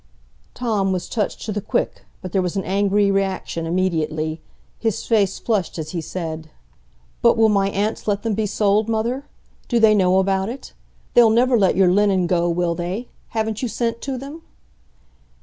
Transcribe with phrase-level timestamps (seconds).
[0.55, 4.41] Tom was touched to the quick, but there was an angry reaction immediately.
[4.79, 6.49] His face flushed as he said:
[7.21, 9.25] "But will my aunts let them be sold, mother?
[9.67, 10.73] Do they know about it?
[11.13, 13.09] They'll never let your linen go, will they?
[13.27, 14.41] Haven't you sent to them?"